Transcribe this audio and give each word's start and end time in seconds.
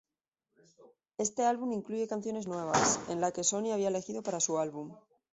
Este 1.19 1.45
álbum 1.45 1.73
incluye 1.73 2.07
canciones 2.07 2.47
nuevas, 2.47 2.99
en 3.07 3.21
la 3.21 3.31
que 3.31 3.43
Soni 3.43 3.71
había 3.71 3.89
elegido 3.89 4.23
para 4.23 4.39
su 4.39 4.57
álbum. 4.57 4.97